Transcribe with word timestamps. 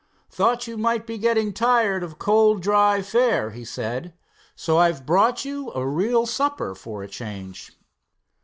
"Thought 0.31 0.65
you 0.65 0.79
might 0.79 1.05
be 1.05 1.19
getting 1.19 1.53
tired 1.53 2.01
of 2.01 2.17
cold 2.17 2.63
dry 2.63 3.03
fare," 3.03 3.51
he 3.51 3.63
said, 3.63 4.15
"so 4.55 4.79
I've 4.79 5.05
brought 5.05 5.45
you 5.45 5.71
a 5.75 5.85
real 5.85 6.25
supper 6.25 6.73
for 6.73 7.03
a 7.03 7.07
change." 7.07 7.77